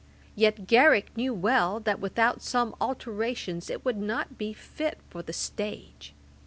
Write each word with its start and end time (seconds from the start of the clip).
Yet 0.33 0.65
Garrick 0.65 1.15
knew 1.15 1.31
well, 1.31 1.79
that 1.81 1.99
without 1.99 2.41
some 2.41 2.73
alterations 2.81 3.69
it 3.69 3.85
would 3.85 3.97
not 3.97 4.35
be 4.35 4.51
fit 4.51 4.97
for 5.11 5.21
the 5.21 5.31
stage. 5.31 6.15